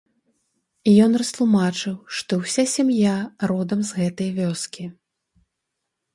[1.07, 3.13] Ён растлумачыў, што ўся сям'я
[3.53, 4.83] родам з гэтай вёскі.